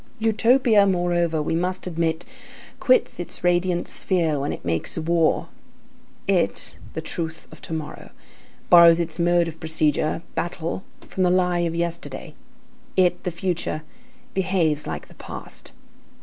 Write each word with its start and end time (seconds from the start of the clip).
Utopia, 0.17 0.87
moreover, 0.87 1.43
we 1.43 1.53
must 1.53 1.85
admit, 1.85 2.25
quits 2.79 3.19
its 3.19 3.43
radiant 3.43 3.87
sphere 3.87 4.39
when 4.39 4.51
it 4.51 4.65
makes 4.65 4.97
war. 4.97 5.49
It, 6.27 6.75
the 6.93 7.01
truth 7.01 7.47
of 7.51 7.61
to 7.61 7.73
morrow, 7.73 8.09
borrows 8.71 8.99
its 8.99 9.19
mode 9.19 9.47
of 9.47 9.59
procedure, 9.59 10.23
battle, 10.33 10.83
from 11.01 11.21
the 11.21 11.29
lie 11.29 11.59
of 11.59 11.75
yesterday. 11.75 12.33
It, 12.97 13.23
the 13.25 13.29
future, 13.31 13.83
behaves 14.33 14.87
like 14.87 15.07
the 15.07 15.13
past. 15.13 15.71